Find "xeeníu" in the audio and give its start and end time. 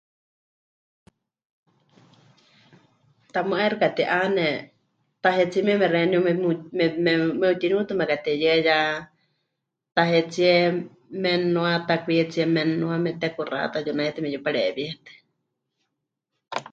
5.93-6.19